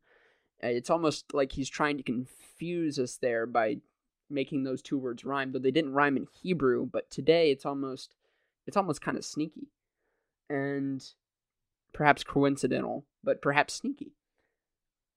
Eh, 0.61 0.69
it's 0.69 0.89
almost 0.89 1.33
like 1.33 1.51
he's 1.51 1.69
trying 1.69 1.97
to 1.97 2.03
confuse 2.03 2.97
us 2.97 3.17
there 3.17 3.45
by 3.45 3.77
making 4.29 4.63
those 4.63 4.81
two 4.81 4.97
words 4.97 5.23
rhyme, 5.23 5.51
though 5.51 5.59
they 5.59 5.71
didn't 5.71 5.93
rhyme 5.93 6.17
in 6.17 6.27
Hebrew, 6.41 6.85
but 6.85 7.09
today 7.09 7.51
it's 7.51 7.65
almost 7.65 8.15
it's 8.65 8.77
almost 8.77 9.01
kind 9.01 9.17
of 9.17 9.25
sneaky. 9.25 9.67
And 10.49 11.03
perhaps 11.93 12.23
coincidental, 12.23 13.05
but 13.23 13.41
perhaps 13.41 13.73
sneaky. 13.73 14.13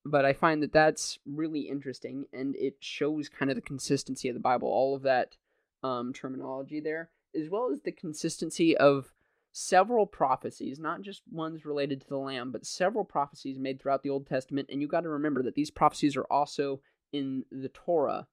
But 0.04 0.24
I 0.24 0.32
find 0.32 0.62
that 0.62 0.72
that's 0.72 1.18
really 1.26 1.60
interesting 1.62 2.26
and 2.32 2.56
it 2.56 2.76
shows 2.80 3.28
kind 3.28 3.50
of 3.50 3.56
the 3.56 3.62
consistency 3.62 4.28
of 4.28 4.34
the 4.34 4.40
Bible, 4.40 4.68
all 4.68 4.96
of 4.96 5.02
that 5.02 5.36
um, 5.82 6.12
terminology 6.12 6.80
there, 6.80 7.10
as 7.38 7.50
well 7.50 7.70
as 7.70 7.82
the 7.82 7.92
consistency 7.92 8.76
of 8.76 9.12
several 9.52 10.06
prophecies, 10.06 10.78
not 10.78 11.02
just 11.02 11.22
ones 11.30 11.64
related 11.64 12.00
to 12.00 12.08
the 12.08 12.16
Lamb, 12.16 12.52
but 12.52 12.66
several 12.66 13.04
prophecies 13.04 13.58
made 13.58 13.80
throughout 13.80 14.02
the 14.02 14.10
Old 14.10 14.26
Testament. 14.26 14.68
And 14.70 14.80
you 14.80 14.88
got 14.88 15.02
to 15.02 15.08
remember 15.08 15.42
that 15.42 15.54
these 15.54 15.70
prophecies 15.70 16.16
are 16.16 16.26
also 16.30 16.80
in 17.12 17.44
the 17.50 17.68
Torah, 17.68 18.26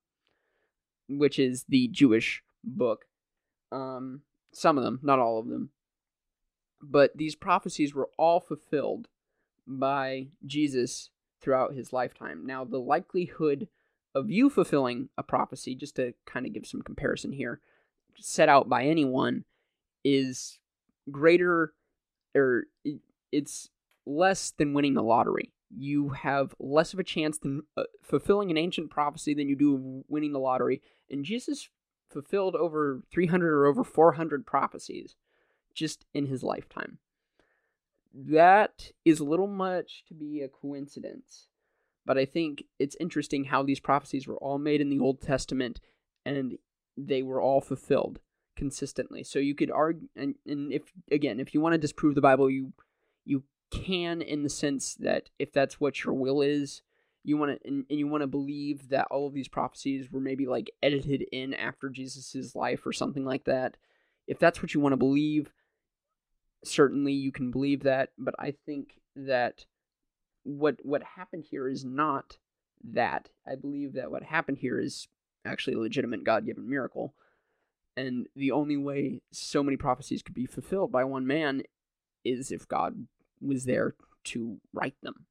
which 1.10 1.40
is 1.40 1.66
the 1.68 1.88
Jewish 1.88 2.44
book. 2.64 3.06
Um, 3.72 4.22
some 4.54 4.78
of 4.78 4.84
them, 4.84 5.00
not 5.02 5.20
all 5.20 5.40
of 5.40 5.48
them. 5.48 5.72
But 6.82 7.18
these 7.18 7.36
prophecies 7.36 7.94
were 7.94 8.10
all 8.18 8.40
fulfilled 8.40 9.08
by 9.66 10.28
Jesus 10.46 11.10
throughout 11.42 11.74
his 11.74 11.94
lifetime. 11.94 12.46
Now, 12.46 12.64
the 12.64 12.80
likelihood 12.80 13.68
of 14.16 14.30
you 14.30 14.50
fulfilling 14.50 15.10
a 15.18 15.24
prophecy, 15.24 15.76
just 15.76 15.96
to 15.98 16.14
kind 16.26 16.46
of 16.46 16.54
give 16.54 16.66
some 16.66 16.82
comparison 16.82 17.32
here, 17.32 17.62
set 18.18 18.50
out 18.50 18.68
by 18.68 18.86
anyone, 18.86 19.46
is 20.04 20.60
greater, 21.12 21.74
or 22.36 22.66
it's 23.32 23.70
less 24.06 24.52
than 24.52 24.74
winning 24.74 24.94
the 24.94 25.04
lottery. 25.04 25.54
You 25.70 26.10
have 26.10 26.56
less 26.60 26.94
of 26.94 27.00
a 27.00 27.04
chance 27.04 27.38
than 27.38 27.64
uh, 27.76 27.84
fulfilling 28.02 28.50
an 28.50 28.58
ancient 28.58 28.90
prophecy 28.90 29.34
than 29.34 29.50
you 29.50 29.56
do 29.56 29.76
of 29.76 29.82
winning 30.08 30.32
the 30.32 30.40
lottery. 30.40 30.82
And 31.10 31.26
Jesus 31.26 31.70
fulfilled 32.10 32.56
over 32.56 33.04
300 33.12 33.54
or 33.54 33.66
over 33.66 33.84
400 33.84 34.46
prophecies 34.46 35.16
just 35.74 36.06
in 36.14 36.28
his 36.28 36.42
lifetime. 36.42 37.00
That 38.28 38.92
is 39.06 39.22
a 39.22 39.26
little 39.26 39.48
much 39.48 40.04
to 40.08 40.14
be 40.14 40.42
a 40.42 40.50
coincidence, 40.50 41.48
but 42.06 42.18
I 42.18 42.26
think 42.26 42.66
it's 42.78 42.98
interesting 43.00 43.46
how 43.46 43.64
these 43.64 43.80
prophecies 43.80 44.28
were 44.28 44.38
all 44.38 44.58
made 44.58 44.82
in 44.82 44.90
the 44.90 45.00
Old 45.00 45.22
Testament 45.22 45.80
and 46.26 46.58
they 46.98 47.24
were 47.24 47.42
all 47.42 47.62
fulfilled 47.62 48.20
consistently. 48.58 49.24
So 49.24 49.40
you 49.40 49.56
could 49.56 49.72
argue, 49.72 50.10
and, 50.18 50.36
and 50.46 50.74
if 50.74 50.92
again, 51.10 51.40
if 51.40 51.54
you 51.54 51.62
want 51.62 51.74
to 51.74 51.78
disprove 51.78 52.16
the 52.16 52.22
Bible, 52.22 52.50
you 52.50 52.74
you 53.24 53.44
can 53.72 54.22
in 54.22 54.44
the 54.44 54.50
sense 54.50 54.96
that 54.96 55.30
if 55.40 55.54
that's 55.54 55.80
what 55.80 56.04
your 56.04 56.14
will 56.14 56.42
is, 56.42 56.82
you 57.24 57.38
want 57.38 57.62
to 57.62 57.68
and, 57.68 57.86
and, 57.90 57.98
you 57.98 58.08
want 58.08 58.24
to 58.24 58.28
believe 58.28 58.90
that 58.90 59.08
all 59.10 59.26
of 59.26 59.34
these 59.34 59.48
prophecies 59.48 60.12
were 60.12 60.20
maybe 60.20 60.46
like 60.48 60.70
edited 60.84 61.24
in 61.32 61.54
after 61.54 61.90
Jesus's 61.90 62.56
life 62.56 62.86
or 62.86 62.92
something 62.92 63.24
like 63.24 63.46
that. 63.46 63.78
If 64.28 64.38
that's 64.38 64.62
what 64.62 64.74
you 64.74 64.82
want 64.82 64.94
to 64.94 64.98
believe, 64.98 65.54
certainly 66.68 67.14
you 67.14 67.32
can 67.32 67.52
believe 67.52 67.84
that, 67.84 68.10
but 68.18 68.36
I 68.40 68.54
think 68.66 69.00
that 69.16 69.66
what 70.44 70.78
what 70.84 71.04
happened 71.04 71.46
here 71.50 71.68
is 71.68 71.84
not 71.84 72.38
that. 72.84 73.30
I 73.46 73.56
believe 73.56 73.94
that 73.94 74.12
what 74.12 74.24
happened 74.24 74.60
here 74.60 74.80
is 74.80 75.08
actually 75.46 75.74
a 75.76 75.80
legitimate 75.80 76.24
God-given 76.24 76.70
miracle. 76.70 77.14
And 77.96 78.28
the 78.36 78.52
only 78.52 78.78
way 78.78 79.22
so 79.32 79.64
many 79.64 79.76
prophecies 79.76 80.22
could 80.22 80.36
be 80.36 80.46
fulfilled 80.46 80.92
by 80.92 81.04
one 81.04 81.26
man 81.26 81.64
is 82.24 82.52
if 82.52 82.68
God 82.68 83.08
was 83.42 83.66
there 83.66 83.96
to 84.26 84.58
write 84.74 84.96
them. 85.02 85.26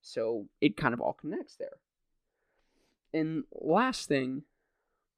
So 0.00 0.46
it 0.60 0.76
kind 0.76 0.94
of 0.94 1.00
all 1.00 1.12
connects 1.12 1.56
there. 1.56 1.78
And 3.12 3.44
last 3.52 4.08
thing 4.08 4.44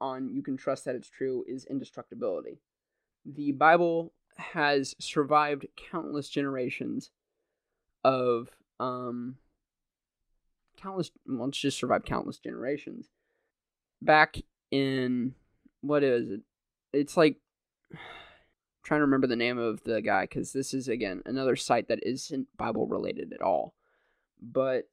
on 0.01 0.29
you 0.35 0.43
can 0.43 0.57
trust 0.57 0.85
that 0.85 0.97
it's 0.97 1.11
true 1.11 1.45
is 1.47 1.65
indestructibility. 1.67 2.59
The 3.25 3.53
Bible 3.53 4.13
has 4.37 4.95
survived 4.99 5.67
countless 5.91 6.29
generations 6.29 7.11
of 8.05 8.49
um 8.81 9.37
countless 10.77 11.11
well, 11.27 11.49
it's 11.49 11.59
just 11.59 11.79
survived 11.79 12.07
countless 12.07 12.39
generations. 12.39 13.09
Back 14.01 14.39
in 14.71 15.35
what 15.81 16.03
is 16.03 16.31
it? 16.31 16.41
It's 16.93 17.17
like 17.17 17.37
trying 18.83 18.99
to 18.99 19.05
remember 19.05 19.27
the 19.27 19.37
name 19.37 19.59
of 19.59 19.85
the 19.85 20.01
guy 20.01 20.23
because 20.23 20.53
this 20.53 20.75
is 20.75 20.89
again 20.89 21.23
another 21.25 21.57
site 21.57 21.89
that 21.89 22.05
isn't 22.05 22.49
Bible 22.57 22.87
related 22.87 23.33
at 23.33 23.43
all. 23.43 23.75
But 24.41 24.87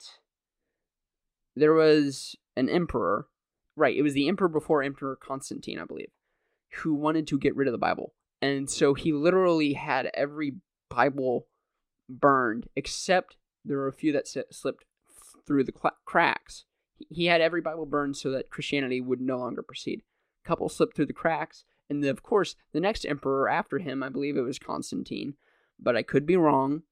there 1.55 1.73
was 1.73 2.35
an 2.55 2.69
emperor, 2.69 3.27
right? 3.75 3.95
It 3.95 4.03
was 4.03 4.13
the 4.13 4.27
emperor 4.27 4.47
before 4.47 4.83
Emperor 4.83 5.15
Constantine, 5.15 5.79
I 5.79 5.85
believe, 5.85 6.11
who 6.77 6.93
wanted 6.93 7.27
to 7.27 7.39
get 7.39 7.55
rid 7.55 7.67
of 7.67 7.71
the 7.71 7.77
Bible, 7.77 8.13
and 8.41 8.69
so 8.69 8.93
he 8.93 9.11
literally 9.13 9.73
had 9.73 10.09
every 10.13 10.55
Bible 10.89 11.47
burned 12.09 12.67
except 12.75 13.37
there 13.63 13.77
were 13.77 13.87
a 13.87 13.93
few 13.93 14.11
that 14.13 14.27
slipped 14.27 14.85
through 15.45 15.63
the 15.63 15.73
cl- 15.79 15.97
cracks. 16.05 16.65
He 17.09 17.25
had 17.25 17.41
every 17.41 17.61
Bible 17.61 17.85
burned 17.85 18.17
so 18.17 18.31
that 18.31 18.49
Christianity 18.49 19.01
would 19.01 19.21
no 19.21 19.37
longer 19.37 19.61
proceed. 19.61 20.01
A 20.43 20.47
couple 20.47 20.69
slipped 20.69 20.95
through 20.95 21.05
the 21.07 21.13
cracks, 21.13 21.65
and 21.89 22.03
then, 22.03 22.11
of 22.11 22.23
course, 22.23 22.55
the 22.71 22.79
next 22.79 23.05
emperor 23.05 23.49
after 23.49 23.79
him, 23.79 24.03
I 24.03 24.09
believe 24.09 24.37
it 24.37 24.41
was 24.41 24.59
Constantine, 24.59 25.35
but 25.79 25.95
I 25.95 26.03
could 26.03 26.25
be 26.25 26.37
wrong. 26.37 26.83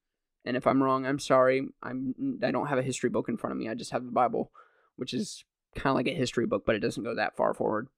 And 0.44 0.58
if 0.58 0.66
I'm 0.66 0.82
wrong, 0.82 1.06
I'm 1.06 1.20
sorry. 1.20 1.68
I'm 1.84 2.40
I 2.42 2.52
don't 2.52 2.68
have 2.68 2.80
a 2.80 2.84
history 2.84 3.10
book 3.10 3.30
in 3.30 3.38
front 3.38 3.52
of 3.52 3.58
me. 3.58 3.68
I 3.68 3.74
just 3.74 3.92
have 3.92 4.06
the 4.06 4.12
Bible, 4.12 4.52
which 4.96 5.14
is 5.14 5.44
kind 5.76 5.92
of 5.92 5.96
like 5.96 6.08
a 6.08 6.18
history 6.18 6.46
book, 6.46 6.64
but 6.66 6.76
it 6.76 6.80
doesn't 6.80 7.04
go 7.04 7.14
that 7.16 7.36
far 7.36 7.54
forward. 7.54 7.90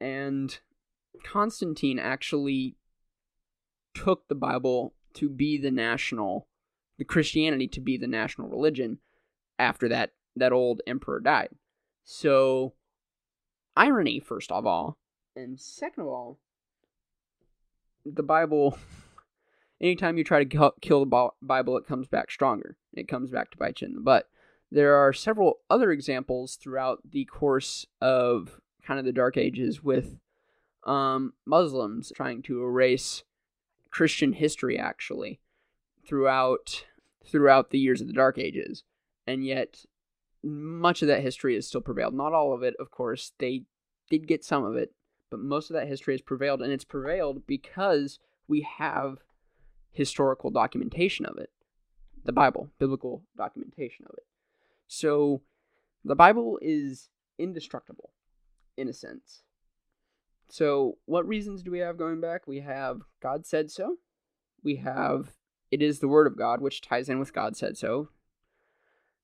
And 0.00 0.58
Constantine 1.24 1.98
actually 1.98 2.76
took 3.94 4.28
the 4.28 4.34
Bible 4.34 4.94
to 5.14 5.28
be 5.28 5.58
the 5.58 5.70
national, 5.70 6.48
the 6.98 7.04
Christianity 7.04 7.68
to 7.68 7.80
be 7.80 7.96
the 7.96 8.06
national 8.06 8.48
religion 8.48 8.98
after 9.58 9.88
that 9.88 10.12
that 10.34 10.52
old 10.52 10.80
emperor 10.86 11.20
died. 11.20 11.50
So 12.04 12.72
irony 13.76 14.20
first 14.20 14.50
of 14.50 14.66
all, 14.66 14.98
and 15.36 15.58
second 15.60 16.02
of 16.02 16.08
all, 16.08 16.38
the 18.04 18.22
Bible, 18.22 18.78
anytime 19.80 20.18
you 20.18 20.24
try 20.24 20.42
to 20.44 20.72
kill 20.80 21.04
the 21.04 21.30
Bible, 21.40 21.76
it 21.76 21.86
comes 21.86 22.08
back 22.08 22.30
stronger. 22.30 22.76
It 22.94 23.08
comes 23.08 23.30
back 23.30 23.50
to 23.50 23.58
bite 23.58 23.80
you 23.80 23.88
in 23.88 23.94
the 23.94 24.00
butt. 24.00 24.28
There 24.70 24.96
are 24.96 25.12
several 25.12 25.58
other 25.68 25.92
examples 25.92 26.56
throughout 26.56 27.00
the 27.10 27.26
course 27.26 27.86
of 28.00 28.60
kind 28.82 28.98
of 28.98 29.04
the 29.04 29.12
Dark 29.12 29.36
Ages 29.36 29.82
with 29.82 30.18
um, 30.84 31.34
Muslims 31.46 32.12
trying 32.14 32.42
to 32.42 32.62
erase 32.62 33.24
Christian 33.90 34.32
history, 34.32 34.78
actually, 34.78 35.40
throughout 36.06 36.84
throughout 37.24 37.70
the 37.70 37.78
years 37.78 38.00
of 38.00 38.08
the 38.08 38.12
Dark 38.12 38.36
Ages, 38.36 38.82
and 39.26 39.46
yet 39.46 39.84
much 40.42 41.02
of 41.02 41.08
that 41.08 41.22
history 41.22 41.54
has 41.54 41.68
still 41.68 41.80
prevailed. 41.80 42.14
Not 42.14 42.32
all 42.32 42.52
of 42.52 42.62
it, 42.62 42.74
of 42.80 42.90
course. 42.90 43.32
They 43.38 43.62
did 44.10 44.26
get 44.26 44.44
some 44.44 44.64
of 44.64 44.76
it, 44.76 44.92
but 45.30 45.38
most 45.38 45.70
of 45.70 45.74
that 45.74 45.86
history 45.86 46.14
has 46.14 46.20
prevailed, 46.20 46.62
and 46.62 46.72
it's 46.72 46.84
prevailed 46.84 47.46
because 47.46 48.18
we 48.48 48.66
have 48.78 49.18
historical 49.92 50.50
documentation 50.50 51.26
of 51.26 51.38
it 51.38 51.50
the 52.24 52.32
Bible, 52.32 52.70
biblical 52.78 53.24
documentation 53.36 54.06
of 54.08 54.14
it. 54.16 54.24
So 54.86 55.42
the 56.04 56.14
Bible 56.14 56.58
is 56.62 57.08
indestructible 57.38 58.10
in 58.76 58.88
a 58.88 58.92
sense. 58.92 59.42
So, 60.48 60.98
what 61.06 61.26
reasons 61.26 61.62
do 61.62 61.70
we 61.70 61.78
have 61.78 61.96
going 61.96 62.20
back? 62.20 62.46
We 62.46 62.60
have 62.60 63.00
God 63.20 63.46
said 63.46 63.70
so. 63.70 63.96
We 64.62 64.76
have 64.76 65.32
it 65.70 65.80
is 65.82 65.98
the 65.98 66.08
word 66.08 66.26
of 66.26 66.36
God, 66.36 66.60
which 66.60 66.82
ties 66.82 67.08
in 67.08 67.18
with 67.18 67.32
God 67.32 67.56
said 67.56 67.76
so. 67.78 68.08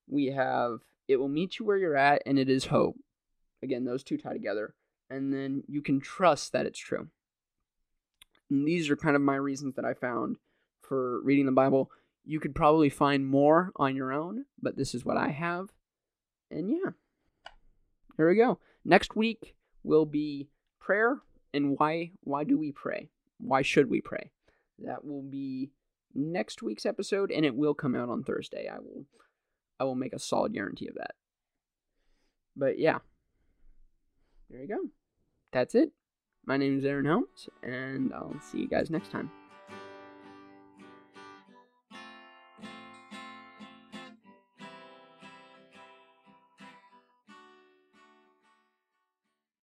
We 0.09 0.27
have 0.27 0.81
it 1.07 1.17
will 1.17 1.29
meet 1.29 1.59
you 1.59 1.67
where 1.67 1.77
you're 1.77 1.97
at 1.97 2.23
and 2.27 2.39
it 2.39 2.49
is 2.49 2.67
hope. 2.67 2.97
Again, 3.63 3.85
those 3.85 4.03
two 4.03 4.17
tie 4.17 4.33
together 4.33 4.75
and 5.11 5.33
then 5.33 5.63
you 5.67 5.83
can 5.83 6.01
trust 6.01 6.53
that 6.53 6.67
it's 6.67 6.79
true. 6.79 7.09
And 8.51 8.67
these 8.67 8.91
are 8.91 8.97
kind 8.97 9.17
of 9.17 9.23
my 9.23 9.37
reasons 9.37 9.75
that 9.77 9.85
I 9.85 9.95
found 9.95 10.37
for 10.81 11.21
reading 11.23 11.47
the 11.47 11.53
Bible. 11.53 11.91
You 12.25 12.41
could 12.41 12.55
probably 12.55 12.91
find 12.91 13.27
more 13.27 13.73
on 13.77 13.97
your 13.97 14.13
own, 14.13 14.45
but 14.61 14.77
this 14.77 14.95
is 14.95 15.05
what 15.05 15.17
I 15.17 15.29
have. 15.29 15.71
And 16.51 16.71
yeah, 16.71 16.93
here 18.17 18.29
we 18.29 18.37
go. 18.37 18.59
Next 18.85 19.17
week 19.17 19.55
will 19.83 20.07
be 20.07 20.49
prayer 20.89 21.19
and 21.53 21.79
why 21.79 22.13
why 22.23 22.45
do 22.45 22.57
we 22.59 22.73
pray? 22.73 23.11
Why 23.37 23.61
should 23.61 23.91
we 23.91 24.01
pray? 24.01 24.31
That 24.79 25.05
will 25.05 25.23
be 25.23 25.71
next 26.15 26.63
week's 26.63 26.87
episode 26.87 27.31
and 27.31 27.45
it 27.45 27.55
will 27.55 27.75
come 27.75 27.95
out 27.95 28.09
on 28.09 28.25
Thursday. 28.25 28.71
I 28.73 28.79
will 28.79 29.05
I 29.79 29.85
will 29.85 29.95
make 29.95 30.15
a 30.15 30.19
solid 30.19 30.55
guarantee 30.55 30.89
of 30.89 30.95
that. 30.95 31.15
But 32.57 32.79
yeah. 32.79 33.01
There 34.49 34.63
you 34.63 34.69
go 34.69 34.89
that's 35.53 35.75
it. 35.75 35.93
My 36.47 36.57
name 36.57 36.79
is 36.79 36.85
Aaron 36.85 37.05
Helms, 37.05 37.49
and 37.63 38.13
I'll 38.15 38.41
see 38.41 38.61
you 38.61 38.69
guys 38.69 38.91
next 38.91 39.11
time. 39.11 39.31